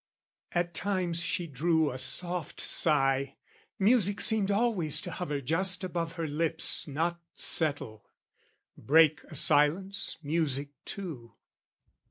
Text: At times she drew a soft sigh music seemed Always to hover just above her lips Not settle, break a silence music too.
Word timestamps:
At 0.53 0.73
times 0.73 1.21
she 1.21 1.45
drew 1.45 1.91
a 1.91 1.99
soft 1.99 2.59
sigh 2.59 3.35
music 3.77 4.19
seemed 4.19 4.49
Always 4.49 4.99
to 5.01 5.11
hover 5.11 5.41
just 5.41 5.83
above 5.83 6.13
her 6.13 6.25
lips 6.25 6.87
Not 6.87 7.21
settle, 7.35 8.09
break 8.75 9.23
a 9.25 9.35
silence 9.35 10.17
music 10.23 10.69
too. 10.85 11.33